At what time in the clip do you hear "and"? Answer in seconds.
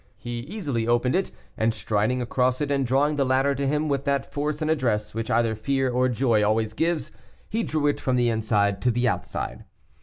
1.55-1.75, 2.71-2.87, 4.59-4.71